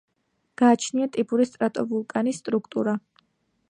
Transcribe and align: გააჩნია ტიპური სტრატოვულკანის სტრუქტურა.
გააჩნია 0.61 1.09
ტიპური 1.17 1.47
სტრატოვულკანის 1.51 2.43
სტრუქტურა. 2.45 2.99